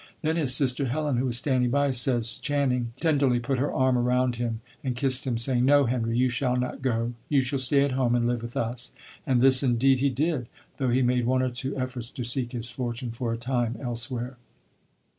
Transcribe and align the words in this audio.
Then 0.23 0.35
his 0.35 0.55
sister 0.55 0.85
Helen, 0.85 1.17
who 1.17 1.25
was 1.27 1.37
standing 1.37 1.69
by, 1.69 1.91
says 1.91 2.33
Channing, 2.39 2.91
"tenderly 2.99 3.39
put 3.39 3.59
her 3.59 3.71
arm 3.71 3.99
around 3.99 4.37
him 4.37 4.61
and 4.83 4.95
kissed 4.95 5.27
him, 5.27 5.37
saying, 5.37 5.63
'No, 5.63 5.85
Henry, 5.85 6.17
you 6.17 6.27
shall 6.27 6.57
not 6.57 6.81
go; 6.81 7.13
you 7.29 7.39
shall 7.41 7.59
stay 7.59 7.83
at 7.83 7.91
home 7.91 8.15
and 8.15 8.25
live 8.25 8.41
with 8.41 8.57
us.'" 8.57 8.93
And 9.27 9.41
this, 9.41 9.61
indeed, 9.61 9.99
he 9.99 10.09
did, 10.09 10.47
though 10.77 10.89
he 10.89 11.03
made 11.03 11.27
one 11.27 11.43
or 11.43 11.51
two 11.51 11.77
efforts 11.77 12.09
to 12.09 12.23
seek 12.23 12.51
his 12.51 12.71
fortune 12.71 13.11
for 13.11 13.31
a 13.31 13.37
time 13.37 13.77
elsewhere. 13.79 14.37